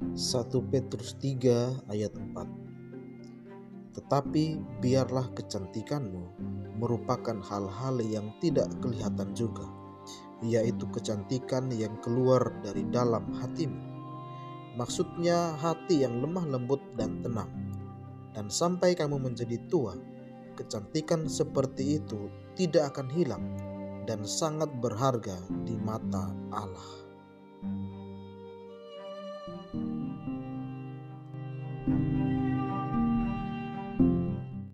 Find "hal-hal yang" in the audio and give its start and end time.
7.44-8.32